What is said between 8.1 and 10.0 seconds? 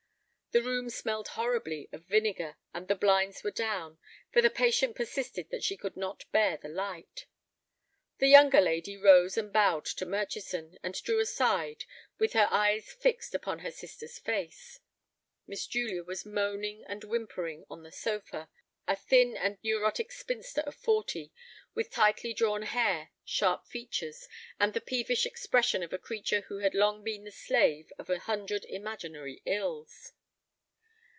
The younger lady rose and bowed